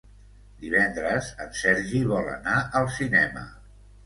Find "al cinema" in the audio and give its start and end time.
2.81-3.47